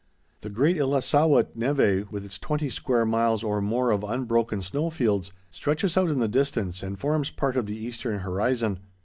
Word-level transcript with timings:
The 0.41 0.49
great 0.49 0.77
Illicellewaet 0.77 1.55
névé, 1.55 2.09
with 2.11 2.25
its 2.25 2.39
twenty 2.39 2.71
square 2.71 3.05
miles 3.05 3.43
or 3.43 3.61
more 3.61 3.91
of 3.91 4.03
unbroken 4.03 4.63
snow 4.63 4.89
fields, 4.89 5.31
stretches 5.51 5.95
out 5.95 6.09
in 6.09 6.17
the 6.17 6.27
distance 6.27 6.81
and 6.81 6.97
forms 6.97 7.29
part 7.29 7.55
of 7.55 7.67
the 7.67 7.77
eastern 7.77 8.21
horizon. 8.21 8.79